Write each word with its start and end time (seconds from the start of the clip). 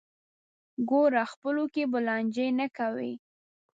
ګوره 0.89 1.23
خپلو 1.33 1.63
کې 1.73 1.83
به 1.91 1.99
لانجې 2.07 2.47
نه 2.59 2.67
کوئ. 2.77 3.13